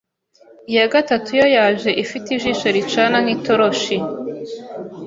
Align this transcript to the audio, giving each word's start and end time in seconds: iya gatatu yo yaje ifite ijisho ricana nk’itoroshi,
iya 0.71 0.85
gatatu 0.93 1.29
yo 1.39 1.45
yaje 1.55 1.89
ifite 2.03 2.27
ijisho 2.31 2.67
ricana 2.75 3.17
nk’itoroshi, 3.23 3.95